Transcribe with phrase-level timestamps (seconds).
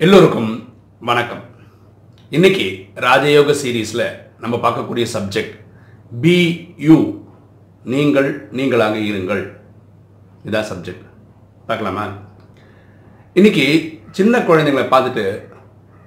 [0.00, 0.50] எல்லோருக்கும்
[1.08, 1.44] வணக்கம்.
[2.32, 2.64] இன்னைக்கு
[3.04, 4.02] ராஜயோக சீரீஸில்
[4.42, 5.54] நம்ம பார்க்கக்கூடிய சப்ஜெக்ட்
[6.22, 6.34] பி
[6.86, 6.96] யூ
[7.92, 8.28] நீங்கள்
[8.58, 9.42] நீங்களாக இருங்கள்.
[10.48, 11.06] இதான் சப்ஜெக்ட்
[11.68, 12.04] பார்க்கலாமா?
[13.32, 13.66] இன்னைக்கு
[14.18, 15.26] சின்ன குழந்தைங்களை பார்த்துட்டு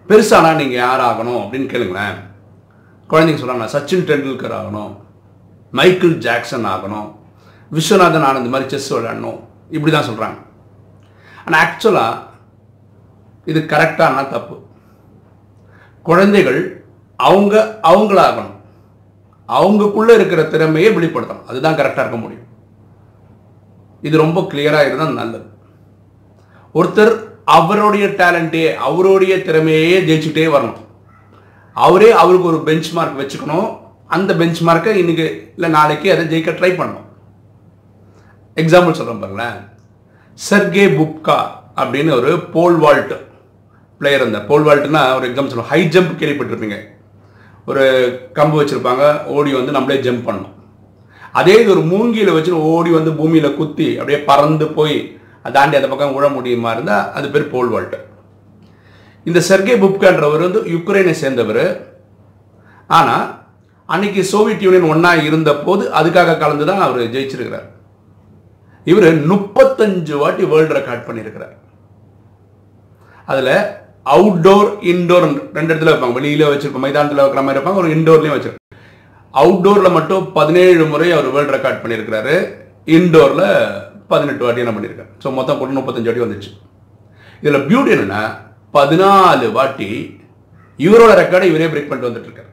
[0.09, 2.15] பெருசானா நீங்கள் யார் ஆகணும் அப்படின்னு கேளுங்களேன்.
[3.09, 4.93] குழந்தைங்க சொல்கிறாங்க சச்சின் டெண்டுல்கர் ஆகணும்
[5.73, 7.09] மைக்கேல் ஜாக்சன் ஆகணும்
[7.71, 9.39] விஸ்வநாதன் ஆனந்த் மாதிரி செஸ் விளையாடணும்
[9.75, 10.39] இப்படி தான் சொல்கிறாங்க
[11.45, 12.27] ஆனால் ஆக்சுவலாக
[13.49, 14.57] இது கரெக்டான தப்பு.
[16.03, 16.85] குழந்தைகள்
[17.15, 18.57] அவங்க அவங்களாகணும்.
[19.47, 21.45] அவங்களுக்குள்ள இருக்கிற திறமையை வெளிப்படுத்தணும்.
[21.45, 22.47] அதுதான் கரெக்டாக இருக்க முடியும்.
[24.01, 25.45] இது ரொம்ப கிளியராக இருந்தால் நல்லது.
[26.73, 30.87] ஒருத்தர் அவருடைய டேலண்ட்டே அவருடைய திறமையே ஜெயிச்சுட்டே வரணும்.
[31.73, 33.77] அவரே அவருக்கு ஒரு பெஞ்ச் மார்க் வச்சுக்கணும்.
[34.07, 37.07] அந்த பெஞ்ச் மார்க்கை இன்னைக்கு இல்லை நாளைக்கு அதை ஜெயிக்க ட்ரை பண்ணணும்.
[38.55, 39.67] எக்ஸாம்பிள் சொல்கிறேன் பாருங்களேன்.
[40.49, 43.27] சர்கே புப்கா அப்படின்னு ஒரு போல் வால்ட்டு
[43.99, 45.71] பிளேயர் அந்த போல் வால்ட்னா ஒரு எக்ஸாம்பிள் சொல்லுவோம்.
[45.71, 46.77] ஹை ஜம்ப் கேள்விப்பட்டிருப்பீங்க.
[47.69, 47.83] ஒரு
[48.37, 49.05] கம்பு வச்சுருப்பாங்க
[49.37, 50.53] ஓடி வந்து நம்மளே ஜம்ப் பண்ணணும்.
[51.39, 54.95] அதே இது ஒரு மூங்கியில் வச்சு ஓடி வந்து பூமியில் குத்தி அப்படியே பறந்து போய்
[55.55, 57.97] தாண்டி அந்த பக்கம் உழ முடியுமா இருந்தால் அது பேர் போல் வால்ட்
[59.29, 61.63] இந்த செர்கே புப்கான்றவர் வந்து யுக்ரைனை சேர்ந்தவர்.
[62.97, 63.25] ஆனால்
[63.93, 67.67] அன்னைக்கு சோவியத் யூனியன் ஒன்றா இருந்த போது அதுக்காக கலந்து தான் அவர் ஜெயிச்சிருக்கிறார்.
[68.91, 71.55] இவர் முப்பத்தஞ்சு வாட்டி வேர்ல்டு ரெக்கார்ட் பண்ணியிருக்கிறார்
[73.31, 73.53] அதில்
[74.15, 75.25] அவுட்டோர் இன்டோர்
[75.57, 76.15] ரெண்டு இடத்துல வைப்பாங்க.
[76.19, 78.57] வெளியில வச்சிருப்போம் மைதானத்தில் வைக்கிற மாதிரி வைப்பாங்க ஒரு இன்டோர்லேயும் வச்சிருப்பாங்க
[79.41, 82.35] அவுட்டோரில் மட்டும் பதினேழு முறை அவர் வேர்ல்டு ரெக்கார்ட் பண்ணியிருக்கிறாரு.
[82.97, 83.45] இன்டோரில்
[84.11, 85.11] பதினெட்டு வாட்டி என்ன பண்ணியிருக்காரு.
[85.23, 86.51] ஸோ மொத்தம் கூட முப்பத்தஞ்சு வாட்டி வந்துச்சு.
[87.43, 88.21] இதில் பியூட்டி என்னன்னா
[88.77, 89.89] பதினாலு வாட்டி
[90.79, 92.47] இவரோட ரெக்கார்டை இவரே பிரேக் பண்ணிட்டு வந்துட்டு இருக்காரு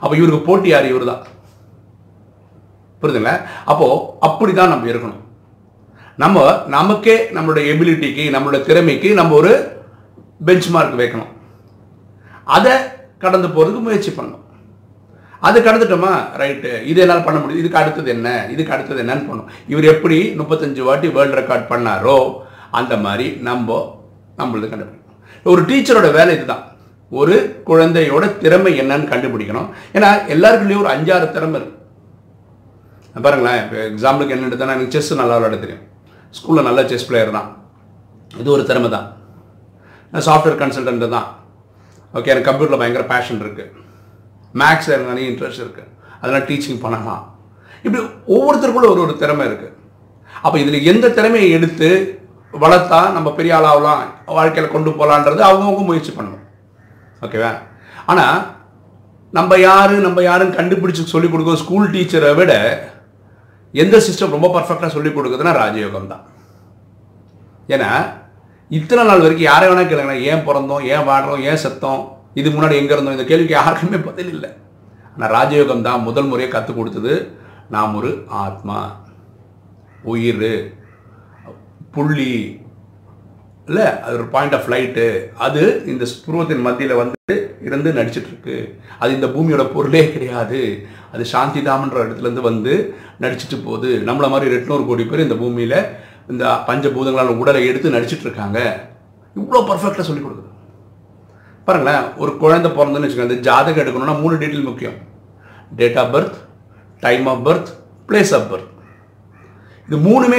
[0.00, 0.90] அப்போ இவருக்கு போட்டி யார்?
[0.92, 1.22] இவர் தான்.
[3.00, 3.34] புரியுதுங்களா?
[3.70, 3.86] அப்போ
[4.26, 5.22] அப்படிதான் நம்ம இருக்கணும்.
[6.22, 9.52] நம்ம நமக்கே நம்மளுடைய எபிலிட்டிக்கு நம்மளோட திறமைக்கு நம்ம ஒரு
[10.40, 11.32] பெஞ்ச் மார்க் வைக்கணும்.
[12.56, 12.74] அதை
[13.24, 14.42] கடந்து போகிறதுக்கு முயற்சி பண்ணணும்.
[15.46, 16.12] அது கடந்துட்டோமா?
[16.40, 18.28] ரைட்டு இது என்னால் பண்ண முடியும் இதுக்கு அடுத்தது என்ன?
[18.54, 22.18] இதுக்கு அடுத்தது என்னன்னு பண்ணணும் இவர் எப்படி முப்பத்தஞ்சு வாட்டி வேர்ல்டு ரெக்கார்ட் பண்ணாரோ
[22.78, 23.78] அந்த மாதிரி நம்ம
[24.40, 25.02] நம்மளது கண்டுபிடிக்கணும்.
[25.52, 26.64] ஒரு டீச்சரோட வேலை இதுதான்.
[27.20, 27.34] ஒரு
[27.68, 29.68] குழந்தையோட திறமை என்னன்னு கண்டுபிடிக்கணும்.
[29.96, 31.74] ஏன்னா எல்லாருக்குள்ளேயும் ஒரு அஞ்சாறு திறமை இருக்கு.
[33.24, 35.84] பாருங்களேன் இப்போ எக்ஸாம்பிளுக்கு என்ன எடுத்தேன்னா எனக்கு செஸ் நல்லா விளையாட தெரியும்.
[36.38, 37.48] ஸ்கூலில் நல்ல செஸ் பிளேயர் தான்.
[38.40, 39.06] இது ஒரு திறமை தான்
[40.26, 41.28] சாஃப்ட்வேர் கன்சல்டன்ட் தான்.
[42.14, 43.72] ஓகே எனக்கு கம்ப்யூட்டரில் பயங்கர பேஷன் இருக்குது
[44.54, 45.90] மேக்ஸில் எனக்கு நிறைய இன்ட்ரெஸ்ட் இருக்குது
[46.20, 47.24] அதெல்லாம் டீச்சிங் பண்ணலாம்.
[47.84, 48.00] இப்படி
[48.34, 49.74] ஒவ்வொருத்தருக்குள்ள ஒரு ஒரு திறமை இருக்குது
[50.44, 51.88] அப்போ இதில் எந்த திறமையை எடுத்து
[52.54, 54.02] வளர்த்தா நம்ம பெரிய ஆளாகலாம்
[54.38, 56.44] வாழ்க்கையில் கொண்டு போகலான்றது அவங்கவுங்க முயற்சி பண்ணணும்
[57.22, 57.50] ஓகேவா
[58.06, 58.38] ஆனால்
[59.32, 62.52] நம்ம யார் நம்ம யாருன்னு கண்டுபிடிச்சி சொல்லிக் கொடுக்க ஸ்கூல் டீச்சரை விட
[63.74, 66.24] எந்த சிஸ்டம் ரொம்ப பர்ஃபெக்டாக சொல்லிக் கொடுக்குதுன்னா ராஜயோகம் தான்
[67.68, 67.90] ஏன்னா
[68.70, 72.00] இத்தனை நாள் வரைக்கும் யாரை வேணா கேளுங்க ஏன் பிறந்தோம் ஏன் வாடுறோம் ஏன் செத்தோம்
[72.40, 74.50] இது முன்னாடி எங்கே இருந்தோம் இந்த கேள்விக்கு யாருக்குமே பதில் இல்லை.
[75.14, 77.12] ஆனால் ராஜயோகம் தான் முதல் முறையை கற்றுக் கொடுத்தது.
[77.74, 78.10] நாம் ஒரு
[78.44, 78.78] ஆத்மா.
[80.12, 80.48] உயிர்
[81.94, 82.32] புள்ளி
[83.68, 85.06] இல்லை அது ஒரு பாயிண்ட் ஆஃப் லைட்டு
[85.46, 85.62] அது
[85.92, 88.56] இந்த ஸ்புருவத்தின் மத்தியில் வந்து இருந்து நடிச்சிட்ருக்கு
[89.02, 90.60] அது இந்த பூமியோட பொருளே கிடையாது.
[91.12, 92.74] அது சாந்தி தாமன்ற இடத்துலேருந்து வந்து
[93.24, 93.90] நடிச்சிட்டு போகுது.
[94.08, 95.78] நம்மளை மாதிரி எட்நூறு கோடி பேர் இந்த பூமியில்
[96.32, 98.58] இந்த பஞ்சபூதங்களால் உடலை எடுத்து நடிச்சிட்டு இருக்காங்க
[99.40, 100.52] இவ்வளோ பர்ஃபெக்டாக சொல்லிக் கொடுக்குது.
[101.66, 104.96] பாருங்களேன் ஒரு குழந்தை பிறந்துன்னு வச்சுக்கோங்க இந்த ஜாதகம் எடுக்கணும்னா மூணு டீட்டெயில் முக்கியம்.
[105.78, 106.36] Date of birth
[107.04, 107.70] time of birth
[108.08, 108.72] place of birth
[109.88, 110.38] இது மூணுமே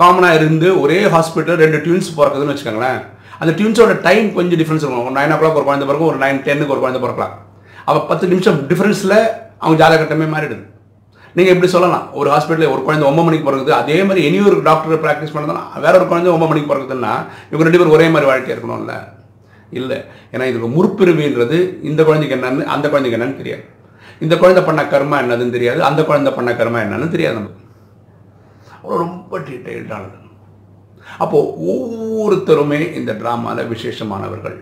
[0.00, 3.00] காமனாக இருந்து ஒரே ஹாஸ்பிட்டல் ரெண்டு டியூன்ஸ் பிறக்குதுன்னு வச்சுக்கோங்களேன்.
[3.42, 5.04] அந்த டியூன்ஸோட டைம் கொஞ்சம் டிஃப்ரென்ஸ் இருக்கும்.
[5.04, 7.34] ஒரு நைன் ஓ கிளாக் ஒரு குழந்தை பிறக்கும் ஒரு நைன் டென்னுக்கு ஒரு குழந்தை பிறக்கலாம்.
[7.84, 9.18] அப்போ பத்து நிமிஷம் டிஃப்ரென்ஸில்
[9.58, 10.64] அவங்க ஜாதகட்டமே மாறிடுது.
[11.34, 12.06] நீங்கள் எப்படி சொல்லலாம்.
[12.12, 15.92] ஒரு ஹாஸ்பிட்டலில் ஒரு குழந்தை ஒம்பது மணிக்கு பிறகுது அதே மாதிரி இனி ஒரு டாக்டர் ப்ராக்டிஸ் பண்ணதுனா வேற
[15.98, 17.12] ஒரு குழந்தை ஒம்பது மணிக்கு பிறகுதுன்னா
[17.50, 18.94] இவங்க ரெண்டு பேரும் ஒரே மாதிரி வாழ்க்கை இருக்கணும்ல?
[19.70, 19.98] இல்லை.
[20.32, 23.64] ஏன்னா இதுக்கு முற்பிரிவுன்றது இந்த குழந்தைக்கு என்னன்னு அந்த குழந்தைக்கு என்னன்னு தெரியாது.
[24.20, 27.62] இந்த குழந்தை பண்ண கர்மா என்னதுன்னு தெரியாது அந்த குழந்தை பண்ண கர்மா என்னன்னு தெரியாது நமக்கு.
[28.74, 30.18] அவ்வளோ ரொம்ப டீட்டெயில்டானது
[31.18, 34.56] அப்போது ஒவ்வொருத்தருமே இந்த ட்ராமாவில் விசேஷமானவர்கள்.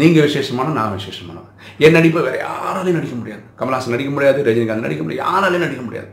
[0.00, 1.52] நீங்கள் விசேஷமான நான் விசேஷமானவன்
[1.84, 3.42] என் நடிப்பை வேறு யாராலையும் நடிக்க முடியாது.
[3.58, 6.08] கமல்ஹாசன் நடிக்க முடியாது ரஜினிகாந்த் நடிக்க முடியாது யாராலையும் நடிக்க முடியாது.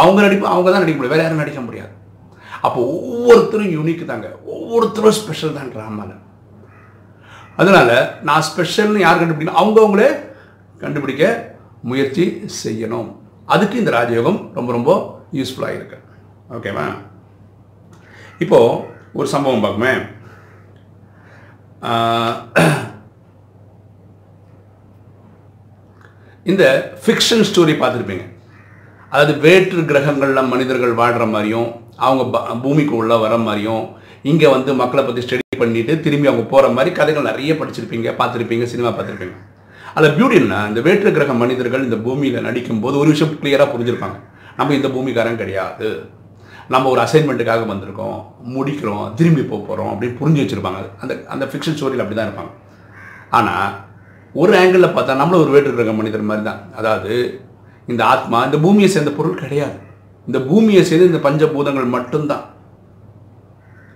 [0.00, 1.92] அவங்க நடிப்பு அவங்க தான் நடிக்க முடியும் வேறு யாரும் நடிக்க முடியாது.
[2.66, 4.28] அப்போ ஒவ்வொருத்தரும் யூனிக் தாங்க.
[4.54, 6.18] ஒவ்வொருத்தரும் ஸ்பெஷல் தான் ட்ராமாவில்
[7.60, 7.94] அதனால்
[8.28, 9.60] நான் ஸ்பெஷல்னு யார் கண்டுபிடிக்கணும்?
[9.62, 10.10] அவங்கவுங்களே
[10.82, 11.24] கண்டுபிடிக்க
[11.90, 12.24] முயற்சி
[12.62, 13.08] செய்யணும்.
[13.54, 14.90] அதுக்கு இந்த ராஜயோகம் ரொம்ப ரொம்ப
[15.38, 15.98] யூஸ்ஃபுல்லாக இருக்கு.
[16.56, 16.86] ஓகேவா
[18.44, 18.78] இப்போது
[19.18, 19.94] ஒரு சம்பவம் பார்க்குமே
[26.44, 28.28] இந்த ஃபிக்ஷன் ஸ்டோரி பார்த்துருப்பீங்க.
[29.10, 33.88] அதாவது வேற்று கிரகங்களில் மனிதர்கள் வாழ்கிற மாதிரியும் அவங்க ப- பூமிக்கு உள்ளே வர மாதிரியும்
[34.22, 38.88] இங்கே வந்து மக்களை பற்றி ஸ்டடி பண்ணிட்டு திரும்பி அவங்க போகிற மாதிரி கதைகள் நிறைய படிச்சிருப்பீங்க பார்த்துருப்பீங்க சினிமா
[38.88, 39.36] பார்த்துருப்பீங்க.
[39.94, 40.64] அதில் பியூட்டி என்ன?
[40.68, 44.20] இந்த வேற்று கிரக மனிதர்கள் இந்த பூமியில் நடிக்கும் போது ஒரு விஷயம் கிளியராக புரிஞ்சிருப்பாங்க.
[44.56, 46.02] நம்ம இந்த பூமிக்காரன் கிடையாது.
[46.68, 51.00] நம்ம ஒரு அசைன்மெண்ட்டுக்காக வந்திருக்கோம் முடிக்கிறோம் திரும்பி போக போகிறோம் அப்படின்னு புரிஞ்சு வச்சுருப்பாங்க.
[51.00, 52.50] அந்த அந்த ஃபிக்ஷன் ஸ்டோரியில் அப்படி தான் இருப்பாங்க.
[53.30, 53.88] ஆனால்
[54.34, 57.14] ஒரு ஆங்கிளில் பார்த்தா நம்மளும் ஒரு வேட்டு கிரக மனிதர் மாதிரி தான் அதாவது
[57.88, 59.76] இந்த ஆத்மா இந்த பூமியை சேர்ந்த பொருள் கிடையாது.
[60.28, 62.44] இந்த பூமியை சேர்ந்து இந்த பஞ்சபூதங்கள் மட்டும்தான்.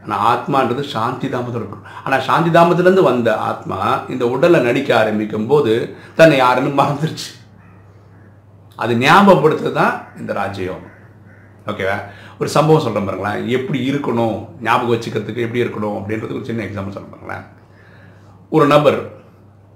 [0.03, 1.85] ஆனால் ஆத்மான்றது சாந்தி தாமத பொருள்.
[2.05, 3.79] ஆனால் சாந்தி தாமத்திலேருந்து வந்த ஆத்மா
[4.15, 5.75] இந்த உடலை நடிக்க ஆரம்பிக்கும் போது
[6.19, 7.31] தன்னை யாருன்னு மறந்துருச்சு.
[8.79, 10.91] அது ஞாபகப்படுத்துறது தான் இந்த ராஜயோகம்.
[11.71, 11.97] ஓகேவா
[12.41, 13.43] ஒரு சம்பவம் சொல்கிறேன் பாருங்களேன்.
[13.57, 17.45] எப்படி இருக்கணும் ஞாபகம் வச்சுக்கிறதுக்கு எப்படி இருக்கணும் அப்படின்றது ஒரு சின்ன எக்ஸாம்பிள் சொல்ல பாருங்களேன்.
[18.57, 18.99] ஒரு நபர்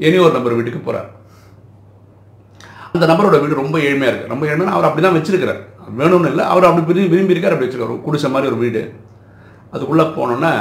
[0.07, 1.09] இனி ஒரு நபர் வீட்டுக்கு போகிறார்
[2.95, 5.61] அந்த நபரோட வீடு ரொம்ப ஏழ்மையாக இருக்குது ரொம்ப ஏழ்மையாக அவர் அப்படி தான் வச்சிருக்கிறார்.
[5.99, 7.95] வேணும்னு இல்லை அவர் அப்படி விரும்பி விரும்பி இருக்கார் அப்படி வச்சிருக்காரு.
[7.97, 8.83] ஒரு குடிசை மாதிரி ஒரு வீடு.
[9.75, 10.53] அதுக்குள்ளே போனோன்னா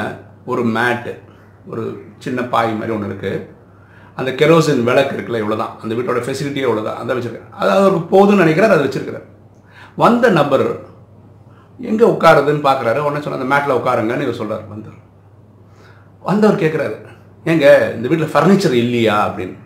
[0.51, 1.13] ஒரு மேட்டு
[1.71, 1.83] ஒரு
[2.23, 3.43] சின்ன பாய் மாதிரி ஒன்று இருக்குது
[4.19, 7.49] அந்த கெரோசின் விளக்கு இருக்குல்ல இவ்வளோ தான் அந்த வீட்டோட ஃபெசிலிட்டியே இவ்வளோ தான் அதை வச்சுருக்காரு.
[7.61, 9.27] அது அவருக்கு போதும்னு நினைக்கிறார் அதை வச்சுருக்கிறார்.
[10.03, 10.67] வந்த நபர்
[11.79, 15.03] எங்கே உட்காருதுன்னு பார்க்குறாரு உடனே சொன்ன அந்த மேட்டில் உட்காருங்கன்னு இவர் சொல்கிறார் வந்தவர்
[16.29, 16.97] வந்தவர் கேட்குறாரு
[17.51, 19.57] ஏங்க இந்த வீட்டில் ஃபர்னிச்சர் இல்லையா அப்படின்னு.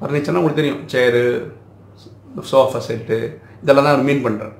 [0.00, 1.22] ஃபர்னிச்சர்னால் உங்களுக்கு தெரியும் சேரு
[2.50, 3.18] சோஃபா செட்டு
[3.62, 4.56] இதெல்லாம் தான் மீன் பண்ணுறேன்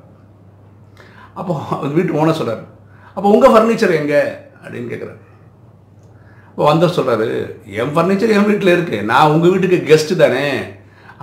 [1.41, 2.65] அப்போ அந்த வீட்டு ஓனர் சொல்கிறார்
[3.17, 4.21] அப்போ உங்கள் ஃபர்னிச்சர் எங்கே?
[4.63, 5.21] அப்படின்னு கேட்குறாரு
[6.51, 7.29] இப்போ வந்தவர் சொல்கிறாரு
[7.81, 10.45] என் ஃபர்னிச்சர் என் வீட்டில் இருக்குது நான் உங்கள் வீட்டுக்கு கெஸ்ட்டு தானே.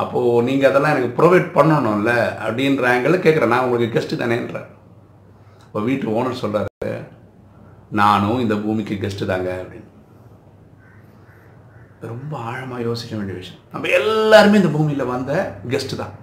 [0.01, 2.12] அப்போது நீங்கள் அதெல்லாம் எனக்கு ப்ரொவைட் பண்ணணும்ல
[2.45, 4.68] அப்படின்ற ஆங்கிளில் கேட்குறேன் நான் உங்களுக்கு கெஸ்ட்டு தானேன்றேன்
[5.66, 6.92] இப்போ வீட்டு ஓனர் சொல்கிறாரு
[8.01, 9.88] நானும் இந்த பூமிக்கு கெஸ்ட்டு தாங்க அப்படின்னு.
[12.12, 13.62] ரொம்ப ஆழமாக யோசிக்க வேண்டிய விஷயம்.
[13.74, 15.31] நம்ம எல்லாருமே இந்த பூமியில் வந்த
[15.72, 16.13] கெஸ்ட்டு தான்.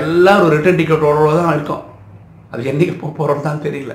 [0.00, 1.84] எல்லாரும் ஒரு ரிட்டர்ன் டிக்கெட்டோட தான் இருக்கோம்.
[2.52, 3.94] அது என்றைக்கு போக போகிறோம் தான் தெரியல.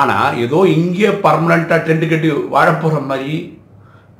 [0.00, 3.36] ஆனால் ஏதோ இங்கே பர்மனண்ட்டாக டென்ட் கட்டி வாழ போகிற மாதிரி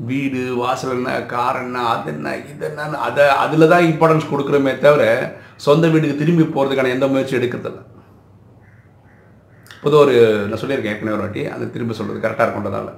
[0.08, 5.04] வீடு வாசல் என்ன கார் என்ன அது என்ன இது என்னன்னு அதை அதில் தான் இம்பார்ட்டன்ஸ் கொடுக்குறோமே தவிர
[5.66, 7.82] சொந்த வீட்டுக்கு திரும்பி போகிறதுக்கான எந்த முயற்சி எடுக்கிறதில்ல
[9.82, 10.14] பொதுவாக ஒரு
[10.48, 12.92] நான் சொல்லியிருக்கேன் ஏற்கனவே ஒரு வாட்டி அதை திரும்ப சொல்கிறது கரெக்டாக இருக்கும்ன்றதால.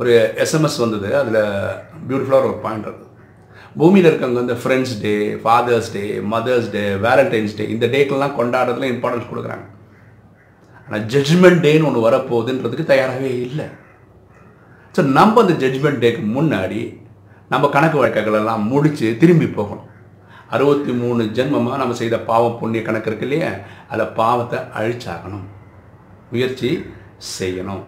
[0.00, 0.12] ஒரு
[0.44, 1.42] எஸ்எம்எஸ் வந்தது அதில்
[2.08, 3.12] பியூட்டிஃபுல்லாக ஒரு பாயிண்ட் இருக்குது
[3.80, 5.14] பூமியில் இருக்கவங்க வந்து friends day
[5.44, 9.66] father's day mother's day Valentine's day இந்த டேக்கெல்லாம் கொண்டாடுறதுல இம்பார்ட்டன்ஸ் கொடுக்குறாங்க.
[10.86, 13.66] ஆனால் ஜட்ஜ்மெண்ட் டேன்னு ஒன்று வரப்போகுதுன்றதுக்கு தயாராகவே இல்லை.
[14.96, 16.80] ஸோ நம்ம அந்த ஜட்ஜ்மெண்ட் டேக்கு முன்னாடி
[17.52, 19.88] நம்ம கணக்கு வழக்குகளெல்லாம் முடித்து திரும்பி போகணும்.
[20.54, 23.50] அறுபத்தி மூணு ஜென்மமாக நம்ம செய்த பாவம் புண்ணிய கணக்கு இருக்கு இல்லையா?
[23.90, 25.46] அதில் பாவத்தை அழிச்சாகணும்.
[26.32, 26.70] முயற்சி
[27.38, 27.84] செய்யணும்.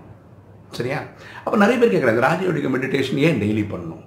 [0.77, 0.99] சரியா?
[1.45, 4.05] அப்போ நிறைய பேர் கேட்குறாங்க ராஜயோகிக மெடிடேஷன் ஏன் டெய்லி பண்ணணும்?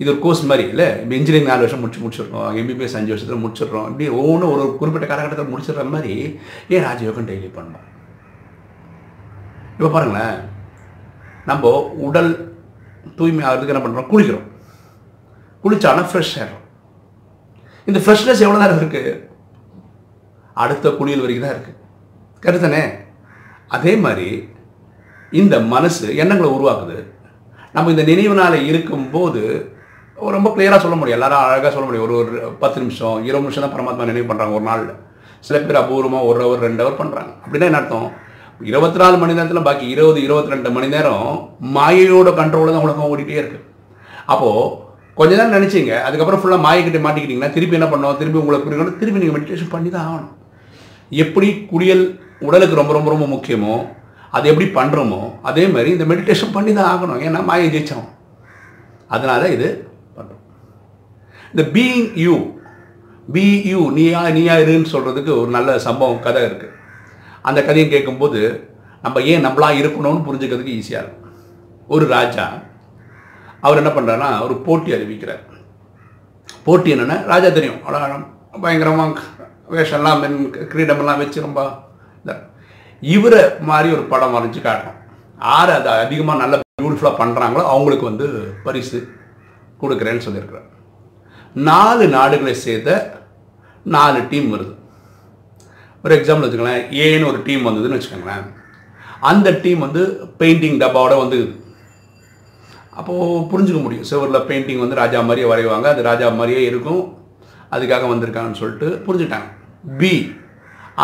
[0.00, 0.86] இது ஒரு கோர்ஸ் மாதிரி இல்லை?
[1.02, 2.48] இப்போ இன்ஜினியரிங் நாலு வருஷம் முடிச்சு முடிச்சிடுறோம்.
[2.60, 3.86] எம்பிபிஎஸ் அஞ்சு வருஷத்தில் முடிச்சிடுறோம்.
[3.90, 6.14] இப்படி ஒவ்வொன்றும் ஒரு குறிப்பிட்ட காலகட்டத்தில் முடிச்சிடுற மாதிரி
[6.74, 7.86] ஏன் ராஜயோகம் டெய்லி பண்ணணும்?
[9.76, 10.36] இப்போ பாருங்களேன்
[11.50, 11.70] நம்ம
[12.08, 12.30] உடல்
[13.18, 14.46] தூய்மை ஆகிறதுக்கு என்ன பண்ணுறோம் குளிக்கிறோம்.
[15.64, 16.64] குளிச்சாலும் ஃப்ரெஷ் ஆகிடும்
[17.88, 19.12] இந்த ஃப்ரெஷ்னஸ் எவ்வளோ நேரம் இருக்குது
[20.64, 21.80] அடுத்த குளியல் வரைக்கும் தான் இருக்குது
[22.44, 22.82] கருத்தனே?
[23.76, 24.28] அதே மாதிரி
[25.40, 26.98] இந்த மனசு எண்ணங்களை உருவாக்குது.
[27.76, 29.42] நம்ம இந்த நினைவுனால இருக்கும்போது
[30.18, 31.18] ரொம்ப கிளியராக சொல்ல முடியும்.
[31.18, 32.06] எல்லாரும் அழகாக சொல்ல முடியும்.
[32.08, 34.94] ஒரு ஒரு பத்து நிமிஷம் இருபது நிமிஷம் தான் பரமாத்மா நினைவு பண்ணுறாங்க ஒரு நாளில்.
[35.46, 38.08] சில பேர் அபூர்வமாக ஒரு ஹவர் ரெண்டு ஹவர் பண்ணுறாங்க அப்படின்னா என்ன அர்த்தம்?
[38.70, 41.26] இருபத்தி நாலு மணி நேரத்தில் பாக்கி இருபது இருபத்தி ரெண்டு மணி நேரம்
[41.76, 43.58] மாயையோட கண்ட்ரோலில் தான் உலகம் ஓடிட்டே இருக்கு.
[44.32, 44.70] அப்போது
[45.18, 45.92] கொஞ்ச நேரம் நினச்சிங்க.
[46.06, 50.06] அதுக்கப்புறம் ஃபுல்லாக மாயக்கிட்ட மாட்டிக்கிட்டிங்கன்னா திருப்பி என்ன பண்ணுவோம் திருப்பி உங்களுக்கு புரியணும் திருப்பி நீங்கள் மெடிடேஷன் பண்ணி தான்
[50.08, 50.32] ஆகணும்.
[51.10, 52.04] எப்படி குளியல்
[52.46, 53.76] உடலுக்கு ரொம்ப ரொம்ப ரொம்ப முக்கியமோ
[54.36, 57.22] அது எப்படி பண்ணுறோமோ அதே மாதிரி இந்த மெடிடேஷன் பண்ணி தான் ஆகணும்.
[57.26, 58.08] ஏன்னா மாயை ஜெயிச்சோம்
[59.14, 59.68] அதனால் இது
[60.16, 60.44] பண்ணுறோம்
[61.52, 62.34] இந்த பீயிங் யூ
[63.34, 66.74] பி யூ நீயா நீயா இருன்னு சொல்கிறதுக்கு ஒரு நல்ல சம்பவம் கதை இருக்குது
[67.48, 68.40] அந்த கதையை கேட்கும்போது
[69.04, 71.22] நம்ம ஏன் நம்மளாக இருக்கணும்னு புரிஞ்சுக்கிறதுக்கு ஈஸியாக இருக்கும்.
[71.94, 72.44] ஒரு ராஜா
[73.64, 75.42] அவர் என்ன பண்ணுறாருன்னா ஒரு போட்டி அறிவிக்கிறார்.
[76.66, 77.80] போட்டி என்னென்னா ராஜா தெரியும்.
[78.64, 79.22] பயங்கரமாக
[79.74, 80.38] வேஷம்லாம் மென்
[80.72, 81.60] கிரீடமெல்லாம் வச்சு ரொம்ப
[83.00, 85.00] இவரை மாதிரி ஒரு படம் வரைஞ்சி காட்டணும்
[85.40, 88.26] யார் அதை அதிகமாக நல்ல பியூட்டிஃபுல்லாக பண்ணுறாங்களோ அவங்களுக்கு வந்து
[88.64, 88.98] பரிசு
[89.80, 90.68] கொடுக்குறேன்னு சொல்லியிருக்கிறார்.
[91.68, 92.94] நாலு நாடுகளை சேர்த்த
[93.82, 94.72] நாலு டீம் வருது.
[96.04, 98.46] ஒரு எக்ஸாம்பிள் வச்சுக்கோங்களேன் ஏன்னு ஒரு டீம் வந்ததுன்னு வச்சுக்கோங்களேன்.
[99.20, 100.02] அந்த டீம் வந்து
[100.38, 101.64] பெயிண்டிங் டப்பாவோட வந்து
[102.90, 104.08] அப்போது புரிஞ்சுக்க முடியும்.
[104.10, 105.86] சிவரில் பெயிண்டிங் வந்து ராஜா மாதிரியே வரைவாங்க.
[105.92, 107.02] அது ராஜா மாதிரியே இருக்கும்.
[107.70, 109.48] அதுக்காக வந்திருக்காங்கன்னு சொல்லிட்டு புரிஞ்சுட்டாங்க
[109.98, 110.12] பி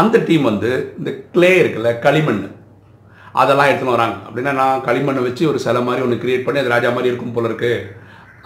[0.01, 2.43] அந்த டீம் வந்து இந்த கிளே இருக்குல்ல களிமண்
[3.41, 4.17] அதெல்லாம் எடுத்துன்னு வராங்க.
[4.27, 7.49] அப்படின்னா நான் களிமண்ணை வச்சு ஒரு சிலை மாதிரி ஒன்று கிரியேட் பண்ணி அது ராஜா மாதிரி இருக்கும் போல
[7.51, 7.73] இருக்கு.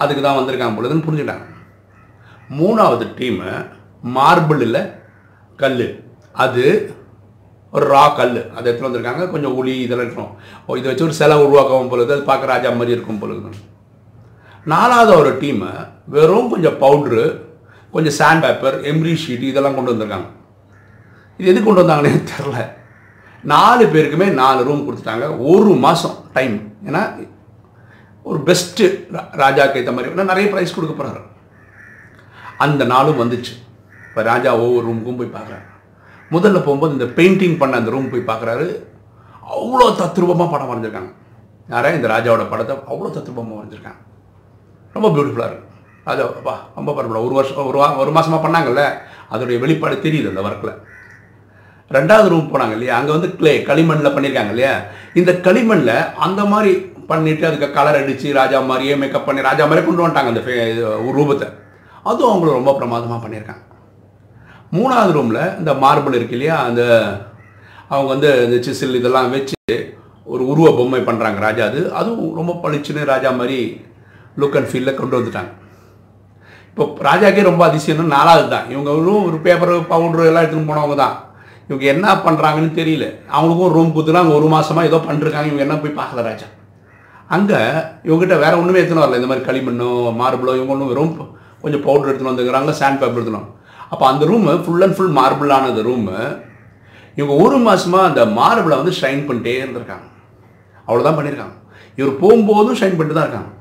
[0.02, 1.46] அதுக்கு தான் வந்திருக்காங்க பொழுதுன்னு புரிஞ்சுட்டாங்க
[2.58, 3.50] மூணாவது டீமு
[4.16, 4.82] மார்பிள் இல்லை
[5.62, 5.86] கல்
[6.44, 6.64] அது
[7.72, 9.24] ஒரு ரா கல் அதை எடுத்துகிட்டு வந்திருக்காங்க.
[9.32, 10.34] கொஞ்சம் உளி இதெல்லாம் இருக்கணும்
[10.66, 13.60] ஓ இதை வச்சு ஒரு சிலை உருவாக்கவும் பொழுது அது பார்க்க ராஜா மாதிரி இருக்கும் பொழுது
[14.72, 15.72] நாலாவது ஒரு டீமை
[16.14, 17.24] வெறும் கொஞ்சம் பவுட்ரு
[17.94, 20.28] கொஞ்சம் சாண்ட் பேப்பர் எம்ரி ஷீட் இதெல்லாம் கொண்டு வந்திருக்காங்க.
[21.38, 22.58] இது எது கொண்டு வந்தாங்கன்னே தெரில
[23.52, 25.26] நாலு பேருக்குமே நாலு ரூம் கொடுத்துட்டாங்க.
[25.52, 26.54] ஒரு மாதம் டைம்
[26.88, 27.02] ஏன்னா
[28.28, 28.86] ஒரு பெஸ்ட்டு
[29.42, 30.12] ராஜாக்கு ஏற்ற மாதிரி.
[30.14, 31.22] ஏன்னா நிறைய ப்ரைஸ் கொடுக்க போகிறாரு
[32.64, 33.54] அந்த நாளும் வந்துச்சு.
[34.08, 35.64] இப்போ ராஜா ஒவ்வொரு ரூமுக்கும் போய் பார்க்குறாரு.
[36.34, 38.66] முதல்ல போகும்போது இந்த பெயிண்டிங் பண்ண அந்த ரூம் போய் பார்க்குறாரு.
[39.56, 41.12] அவ்வளோ தத்ரூபமாக படம் வரைஞ்சிருக்காங்க.
[41.72, 41.88] யாரா?
[41.98, 44.00] இந்த ராஜாவோட படத்தை அவ்வளோ தத்ரூபமாக வரைஞ்சிருக்காங்க.
[44.96, 45.72] ரொம்ப பியூட்டிஃபுல்லாக இருக்குது
[46.08, 48.82] ராஜா அப்பா ரொம்ப பரவாயில்ல ஒரு வருஷம் ஒரு ஒரு மாதமாக பண்ணாங்கல்ல.
[49.34, 50.74] அதோடைய வெளிப்பாடு தெரியுது அந்த ஒர்க்கில்
[51.90, 52.96] ரெண்டாவது ரூம் போனாங்க இல்லையா?
[52.96, 54.80] அங்கே வந்து கிளே களிமண்ணில் பண்ணியிருக்காங்க இல்லையா?
[55.14, 56.74] இந்த களிமண்ணில் அந்த மாதிரி
[57.06, 60.74] பண்ணிட்டு அதுக்கு கலர் அடித்து ராஜா மாதிரியே மேக்கப் பண்ணி ராஜா மாதிரியே கொண்டு வந்துட்டாங்க அந்த ஃபே-
[61.12, 61.48] ரூபத்தை.
[62.02, 63.62] அதுவும் அவங்களும் ரொம்ப பிரமாதமாக பண்ணியிருக்காங்க
[64.72, 66.64] மூணாவது ரூமில் இந்த மார்பிள் இருக்கு இல்லையா?
[66.64, 66.82] அந்த
[67.88, 69.54] அவங்க வந்து இந்த சிசில் இதெல்லாம் வச்சு
[70.24, 71.94] ஒரு உருவ பொம்மை பண்ணுறாங்க ராஜா அது.
[71.94, 73.80] அதுவும் ரொம்ப பளிச்சுன்னு ராஜா மாதிரி
[74.36, 75.52] லுக் அண்ட் ஃபீலில் கொண்டு வந்துட்டாங்க.
[76.68, 78.64] இப்போ ராஜாக்கே ரொம்ப அதிசயம்னு நாலாவது தான்.
[78.70, 81.25] இவங்களும் ஒரு பேப்பர் பவுட்ரு எல்லாம் எடுத்துன்னு போனவங்க தான்.
[81.68, 83.06] இவங்க என்ன பண்ணுறாங்கன்னு தெரியல.
[83.34, 86.48] அவங்களுக்கும் ரூம் கொடுத்துனா ஒரு மாதமாக ஏதோ பண்ணிருக்காங்க இவங்க என்ன போய் பார்க்கல ராஜா?
[87.36, 87.60] அங்கே
[88.06, 89.20] இவங்ககிட்ட வேறு ஒன்றுமே எடுத்துன்னு வரல.
[89.20, 89.88] இந்த மாதிரி களிமண்ணோ
[90.20, 91.14] மார்பிளோ இவங்க ஒன்றும் ரூம்
[91.62, 93.48] கொஞ்சம் பவுடர் எடுத்துன்னு வந்துக்கிறாங்க சாண்ட் பேப்பர் எடுத்துனோம்
[93.92, 96.14] அப்போ அந்த ரூமு ஃபுல் அண்ட் ஃபுல் மார்பிளானது ரூமு
[97.18, 100.06] இவங்க ஒரு மாதமாக அந்த மார்பிளை வந்து ஷைன் பண்ணிட்டே இருந்திருக்காங்க.
[100.88, 101.54] அவ்வளோதான் பண்ணியிருக்காங்க
[101.98, 103.52] இவர் போகும்போதும் ஷைன் பண்ணிட்டு தான் இருக்காங்க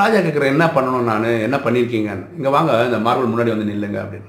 [0.00, 1.28] ராஜா கேட்குற என்ன பண்ணணும் நான்?
[1.46, 4.28] என்ன பண்ணியிருக்கீங்கன்னு இங்கே வாங்க இந்த மார்பிள் முன்னாடி வந்து நில்லுங்க அப்படின்னு.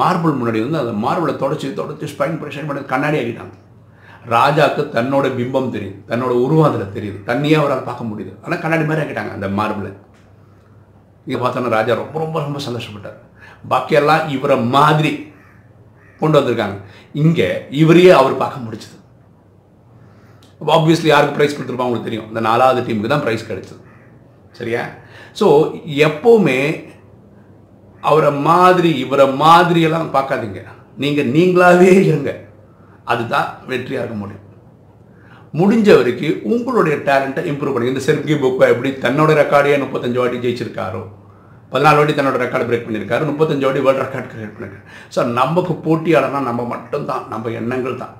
[0.00, 3.56] மார்பிள் முன்னாடி வந்து அந்த மார்பிளை தொடச்சி தொடச்சி ஸ்பைன் பிரஷன் பண்ணி கண்ணாடி ஆகிட்டாங்க
[4.34, 7.18] ராஜாவுக்கு தன்னோட பிம்பம் தெரியுது தன்னோட உருவம் அதில் தெரியுது.
[7.28, 8.32] தண்ணியாக அவரால் பார்க்க முடியுது.
[8.44, 9.90] ஆனால் கண்ணாடி மாதிரி ஆக்கிட்டாங்க அந்த மார்பிளை.
[11.26, 13.18] இங்கே பார்த்தோன்னா ராஜா ரொம்ப ரொம்ப ரொம்ப சந்தோஷப்பட்டார்.
[13.72, 15.12] பாக்கியெல்லாம் இவரை மாதிரி
[16.20, 16.76] கொண்டு வந்திருக்காங்க.
[17.12, 17.48] இங்கே
[17.82, 18.96] இவரையே அவர் பார்க்க முடிச்சது.
[20.60, 22.28] அப்போ ஆப்வியஸ்லி யாருக்கு ப்ரைஸ் கொடுத்துருப்பாங்க உங்களுக்கு தெரியும்.
[22.28, 23.80] இந்த நாலாவது டீமுக்கு தான் ப்ரைஸ் கிடைச்சது.
[24.52, 24.84] சரியா?
[25.40, 25.46] ஸோ
[26.08, 26.60] எப்போவுமே
[28.00, 30.60] அவரை மாதிரி இவரை மாதிரியெல்லாம் பார்க்காதீங்க.
[30.96, 32.40] நீங்கள் நீங்களாவே இருங்க
[33.04, 34.44] அதுதான் வெற்றியாக இருக்க முடியும்.
[35.54, 41.02] முடிஞ்ச வரைக்கும் உங்களுடைய டேலண்ட்டை இம்ப்ரூவ் பண்ணுங்க இந்த செர்கி புக்கை எப்படி தன்னோட ரெக்கார்டையே முப்பத்தஞ்சு வாட்டி ஜெயிச்சிருக்காரோ
[41.72, 44.84] பதினாலு வாட்டி தன்னோட ரெக்கார்டு பிரேக் பண்ணியிருக்காரு முப்பத்தஞ்சு வாட்டி வேர்ல்டு ரெக்கார்டு கிரியேட் பண்ணியிருக்காரு.
[45.16, 48.16] ஸோ நமக்கு போட்டியாளர்னா நம்ம மட்டும்தான் நம்ம எண்ணங்கள் தான்.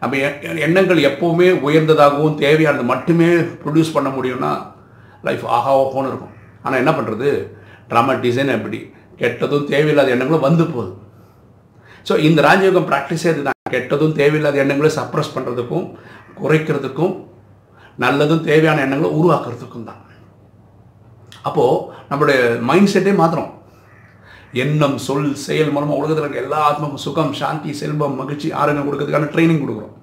[0.00, 4.66] நம்ம எ- எண்ணங்கள் எப்போவுமே உயர்ந்ததாகவும் தேவையானது மட்டுமே ப்ரொடியூஸ் பண்ண முடியும்னா
[5.22, 6.34] லைஃப் ஆஹா ஓஹோன்னு இருக்கும்.
[6.62, 7.54] ஆனால் என்ன பண்ணுறது
[7.90, 8.78] ட்ராமா டிசைன் அப்படி
[9.20, 10.92] கெட்டதும் தேவையில்லாத எண்ணங்களும் வந்து போகுது.
[12.08, 13.54] ஸோ இந்த ராஜயோகம் ப்ராக்டிஸே இதுதான்.
[13.74, 15.86] கெட்டதும் தேவையில்லாத எண்ணங்களை சப்ரஸ் பண்ணுறதுக்கும்
[16.40, 17.14] குறைக்கிறதுக்கும்
[18.04, 20.00] நல்லதும் தேவையான எண்ணங்களை உருவாக்குறதுக்கும் தான்.
[21.48, 22.40] அப்போது நம்மளுடைய
[22.70, 23.50] மைண்ட் செட்டே மாத்திரம்
[24.62, 29.62] எண்ணம் சொல் செயல் மூலமாக உலகத்தில் இருக்க எல்லா ஆத்மக்கும் சுகம் சாந்தி செல்வம் மகிழ்ச்சி ஆரோக்கியம் கொடுக்கறதுக்கான ட்ரைனிங்
[29.62, 29.94] கொடுக்குறோம்.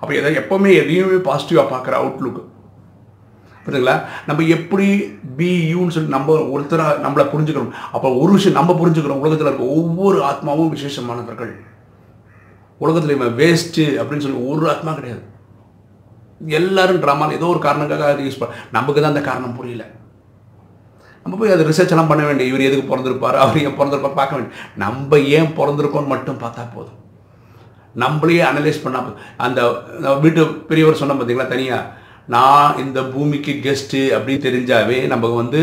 [0.00, 2.42] அப்போ எதை எப்போவுமே எதையுமே பாசிட்டிவாக பார்க்குற அவுட்லுக்கு
[3.70, 3.96] புரியுதுங்களா
[4.26, 4.86] நம்ம எப்படி
[5.38, 7.74] பி யூன்னு சொல்லி நம்ம ஒருத்தராக நம்மளை புரிஞ்சுக்கணும்.
[7.96, 11.52] அப்போ ஒரு விஷயம் நம்ம புரிஞ்சுக்கிறோம் உலகத்தில் இருக்க ஒவ்வொரு ஆத்மாவும் விசேஷமானவர்கள்.
[12.84, 15.22] உலகத்தில் இவன் வேஸ்ட்டு அப்படின்னு சொல்லி ஒரு ஆத்மா கிடையாது.
[16.58, 19.84] எல்லாரும் ட்ராமாவில் ஏதோ ஒரு காரணத்துக்காக யூஸ் பண்ண நமக்கு தான் அந்த காரணம் புரியல.
[21.24, 23.36] நம்ம போய் அது ரிசர்ச் எல்லாம் பண்ண வேண்டிய இவர் எதுக்கு பிறந்திருப்பார்?
[23.42, 24.18] அவர் ஏன் பிறந்திருப்பார்?
[24.20, 26.96] பார்க்க வேண்டிய நம்ம ஏன் பிறந்திருக்கோம்னு மட்டும் பார்த்தா போதும்.
[28.02, 29.60] நம்மளையே அனலைஸ் பண்ணால் அந்த
[29.96, 31.88] அந்த வீட்டு பெரியவர் சொன்ன பார்த்தீங்களா தனியாக
[32.34, 35.60] நான் இந்த பூமிக்கு கெஸ்ட்டு அப்படின்னு தெரிஞ்சாவே நம்ம வந்து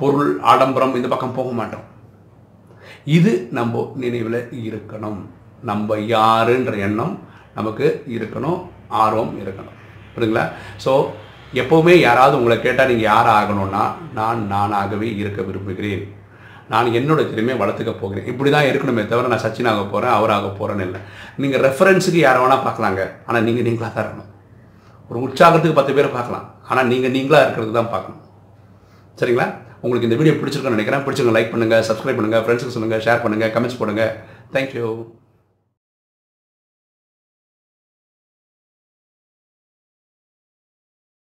[0.00, 1.86] பொருள் ஆடம்பரம் இந்த பக்கம் போக மாட்டோம்.
[3.16, 5.20] இது நம்ம நினைவில் இருக்கணும்.
[5.70, 7.14] நம்ம யாருன்ற எண்ணம்
[7.58, 7.86] நமக்கு
[8.16, 8.60] இருக்கணும்
[9.02, 9.76] ஆர்வம் இருக்கணும்.
[10.14, 10.44] புரியுங்களா
[10.84, 10.94] ஸோ
[11.60, 13.84] எப்போவுமே யாராவது உங்களை கேட்டால் நீங்கள் யார் ஆகணும்னா
[14.18, 16.04] நான் நானாகவே இருக்க விரும்புகிறேன்.
[16.72, 18.28] நான் என்னோட திறமையை வளர்த்துக்க போகிறேன்.
[18.32, 21.00] இப்படி தான் இருக்கணுமே தவிர நான் சச்சின் ஆக போகிறேன் அவராக போகிறேன்னு இல்லை
[21.44, 23.04] நீங்கள் ரெஃபரன்ஸுக்கு யாரை வேணால் பார்க்கலாங்க.
[23.28, 24.29] ஆனால் நீங்கள் நீங்களாக தான் இருக்கணும்.
[25.10, 26.44] ஒரு உற்சாகத்துக்கு பத்து பேரை பார்க்கலாம்.
[26.70, 28.20] ஆனால் நீங்கள் நீங்களாக இருக்கிறது தான் பார்க்கணும்.
[29.20, 29.46] சரிங்களா?
[29.84, 31.04] உங்களுக்கு இந்த வீடியோ பிடிச்சிருக்குன்னு நினைக்கிறேன்.
[31.06, 34.04] பிடிச்சிருங்க லைக் பண்ணுங்கள் சப்ஸ்கிரைப் பண்ணுங்கள் ஃப்ரெண்ட்ஸுக்கு சொல்லுங்கள் ஷேர் பண்ணுங்கள் கமெண்ட்ஸ் போடுங்க.
[34.54, 34.86] தேங்க்யூ